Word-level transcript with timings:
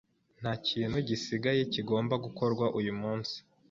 Nta 0.41 0.53
kintu 0.67 0.97
gisigaye 1.07 1.61
kigomba 1.73 2.15
gukorwa 2.25 2.65
uyu 2.79 2.93
munsi. 3.01 3.35